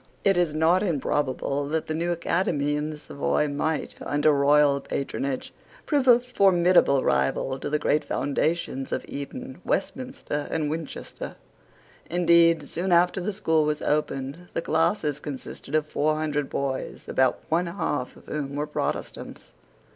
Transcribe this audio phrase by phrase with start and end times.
[0.23, 5.53] It was not improbable that the new academy in the Savoy might, under royal patronage,
[5.85, 11.33] prove a formidable rival to the great foundations of Eton, Westminster, and Winchester.
[12.09, 17.37] Indeed, soon after the school was opened, the classes consisted of four hundred boys, about
[17.49, 19.51] one half of whom were Protestants.